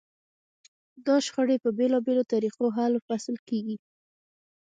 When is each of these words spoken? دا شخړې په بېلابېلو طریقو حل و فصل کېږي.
دا 1.05 1.15
شخړې 1.25 1.57
په 1.63 1.69
بېلابېلو 1.77 2.23
طریقو 2.33 2.65
حل 2.75 2.93
و 2.95 3.05
فصل 3.07 3.35
کېږي. 3.47 3.77